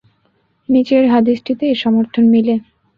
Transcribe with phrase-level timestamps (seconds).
[0.69, 2.55] নিচের হাদীসটিতে এর সমর্থন মিলে।